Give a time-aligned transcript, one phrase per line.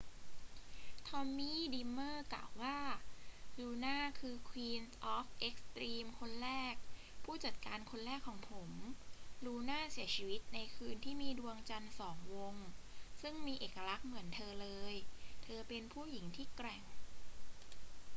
[1.07, 2.77] ทอมมี่ ดรีมเมอร์ กล่าวว่า
[3.59, 4.83] ลูน่าคือ queen
[5.15, 6.75] of extreme คนแรก
[7.23, 8.71] ผู้จัดการคนแรกของผม
[9.45, 12.55] ลูน่าเสียชีวิตในคืนที่มีดวงจันทร์สองวง
[13.21, 14.95] ซึ่งมีเอกลักษณ์เหมือนเธอเลย
[15.43, 16.83] เธอเป็นผู้หญิงที่แกร่ง